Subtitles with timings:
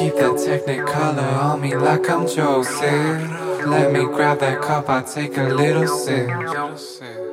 [0.00, 3.66] Keep that technicolor on me like I'm Joseph.
[3.66, 6.26] Let me grab that cup, I take a little sip.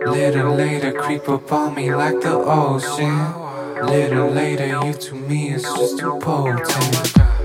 [0.05, 3.87] Little later, creep up on me like the ocean.
[3.87, 7.36] Little later, you to me is just too potent.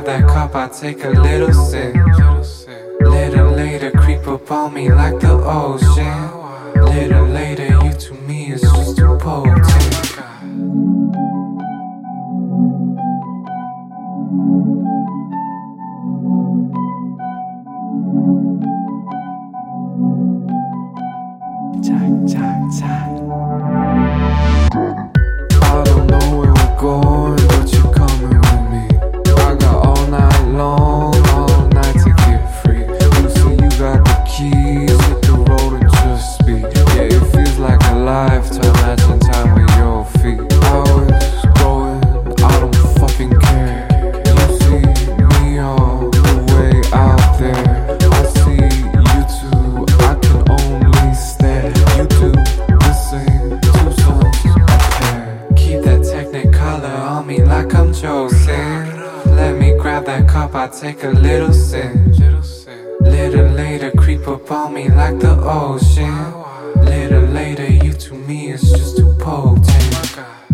[0.00, 1.94] Grab that cup, I take a little sip.
[3.00, 6.82] Little later, creep up on me like the ocean.
[6.82, 9.64] Little later, you to me is just too potent.
[21.82, 23.85] Jack, Jack, Jack.
[60.18, 61.94] That cup, I take a little sip.
[63.00, 66.32] Little later, creep up on me like the ocean.
[66.84, 70.45] Little later, you to me is just too potent.